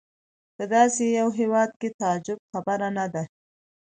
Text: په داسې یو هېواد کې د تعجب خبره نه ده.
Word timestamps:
په 0.55 0.63
داسې 0.73 1.03
یو 1.19 1.27
هېواد 1.39 1.71
کې 1.79 1.87
د 1.91 1.95
تعجب 2.01 2.37
خبره 2.51 2.89
نه 2.97 3.05
ده. 3.13 3.23